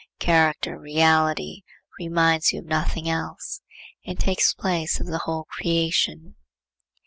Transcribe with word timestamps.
Character, 0.17 0.79
reality, 0.79 1.61
reminds 1.99 2.51
you 2.51 2.57
of 2.57 2.65
nothing 2.65 3.07
else; 3.07 3.61
it 4.01 4.17
takes 4.17 4.51
place 4.55 4.99
of 4.99 5.05
the 5.05 5.19
whole 5.27 5.43
creation. 5.43 6.37